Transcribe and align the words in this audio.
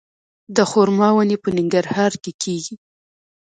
د 0.55 0.57
خرما 0.71 1.09
ونې 1.13 1.37
په 1.43 1.49
ننګرهار 1.57 2.11
کې 2.23 2.31
کیږي؟ 2.43 2.75